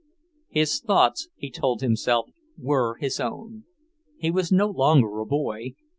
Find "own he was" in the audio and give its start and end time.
3.19-4.51